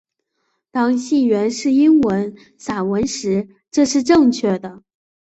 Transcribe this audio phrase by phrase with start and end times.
[0.71, 4.81] 当信源是英文散文时这是正确的。